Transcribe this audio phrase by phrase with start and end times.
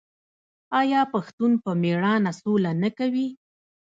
[0.81, 3.27] آیا پښتون په میړانه سوله نه کوي؟